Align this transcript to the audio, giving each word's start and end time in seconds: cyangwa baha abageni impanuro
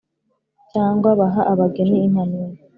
cyangwa 0.71 1.09
baha 1.19 1.41
abageni 1.51 1.97
impanuro 2.07 2.53